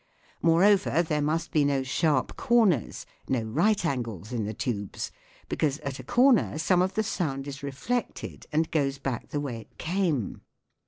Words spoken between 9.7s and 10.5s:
came.